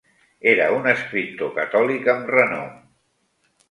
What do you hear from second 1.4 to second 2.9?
catòlic amb renom.